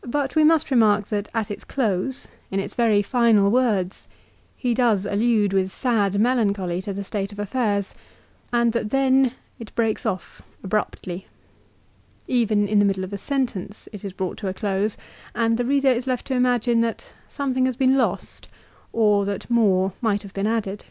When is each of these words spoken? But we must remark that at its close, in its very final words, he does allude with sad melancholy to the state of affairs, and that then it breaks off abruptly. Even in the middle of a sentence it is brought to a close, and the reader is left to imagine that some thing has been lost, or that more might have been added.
But 0.00 0.34
we 0.34 0.42
must 0.42 0.72
remark 0.72 1.06
that 1.06 1.28
at 1.32 1.52
its 1.52 1.62
close, 1.62 2.26
in 2.50 2.58
its 2.58 2.74
very 2.74 3.00
final 3.00 3.48
words, 3.48 4.08
he 4.56 4.74
does 4.74 5.06
allude 5.06 5.52
with 5.52 5.70
sad 5.70 6.18
melancholy 6.20 6.82
to 6.82 6.92
the 6.92 7.04
state 7.04 7.30
of 7.30 7.38
affairs, 7.38 7.94
and 8.52 8.72
that 8.72 8.90
then 8.90 9.34
it 9.60 9.72
breaks 9.76 10.04
off 10.04 10.42
abruptly. 10.64 11.28
Even 12.26 12.66
in 12.66 12.80
the 12.80 12.84
middle 12.84 13.04
of 13.04 13.12
a 13.12 13.18
sentence 13.18 13.88
it 13.92 14.04
is 14.04 14.12
brought 14.12 14.36
to 14.38 14.48
a 14.48 14.52
close, 14.52 14.96
and 15.32 15.56
the 15.56 15.64
reader 15.64 15.90
is 15.90 16.08
left 16.08 16.26
to 16.26 16.34
imagine 16.34 16.80
that 16.80 17.12
some 17.28 17.54
thing 17.54 17.66
has 17.66 17.76
been 17.76 17.96
lost, 17.96 18.48
or 18.92 19.24
that 19.26 19.48
more 19.48 19.92
might 20.00 20.22
have 20.24 20.34
been 20.34 20.48
added. 20.48 20.86